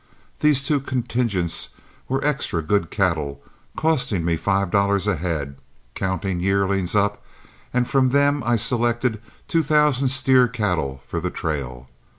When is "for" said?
11.05-11.19